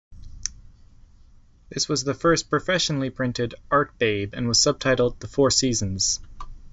This 1.69 1.87
was 1.87 2.03
the 2.03 2.15
first 2.15 2.49
professionally 2.49 3.11
printed 3.11 3.53
"Artbabe", 3.69 4.31
and 4.33 4.47
was 4.47 4.57
subtitled 4.57 5.19
"The 5.19 5.27
Four 5.27 5.51
Seasons". 5.51 6.19